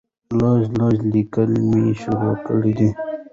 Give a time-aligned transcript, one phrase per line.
[0.39, 2.89] لږ لږ ليکل مې شروع کړي دي